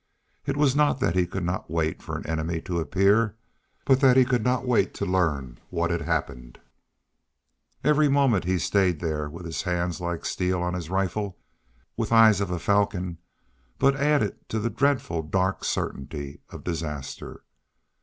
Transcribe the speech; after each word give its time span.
It 0.47 0.57
was 0.57 0.75
not 0.75 0.99
that 0.99 1.15
he 1.15 1.27
could 1.27 1.43
not 1.43 1.69
wait 1.69 2.01
for 2.01 2.17
an 2.17 2.25
enemy 2.25 2.59
to 2.61 2.79
appear, 2.79 3.35
but 3.85 3.99
that 3.99 4.17
he 4.17 4.25
could 4.25 4.43
not 4.43 4.65
wait 4.65 4.95
to 4.95 5.05
learn 5.05 5.59
what 5.69 5.91
had 5.91 6.01
happened. 6.01 6.57
Every 7.83 8.09
moment 8.09 8.45
that 8.45 8.51
he 8.51 8.57
stayed 8.57 8.99
there, 8.99 9.29
with 9.29 9.45
hands 9.61 10.01
like 10.01 10.25
steel 10.25 10.59
on 10.63 10.73
his 10.73 10.89
rifle, 10.89 11.37
with 11.95 12.11
eyes 12.11 12.41
of 12.41 12.49
a 12.49 12.57
falcon, 12.57 13.19
but 13.77 13.95
added 13.95 14.49
to 14.49 14.65
a 14.65 14.71
dreadful, 14.71 15.21
dark 15.21 15.63
certainty 15.63 16.41
of 16.49 16.63
disaster. 16.63 17.43